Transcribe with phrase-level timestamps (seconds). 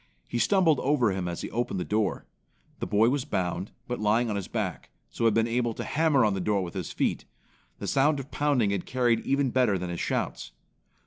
[0.27, 2.25] He stumbled over him as he opened the door.
[2.79, 6.25] The boy was bound, but lying on his back, so had been able to hammer
[6.25, 7.25] on the door with his feet.
[7.77, 10.53] The sound of pounding had carried even better than his shouts.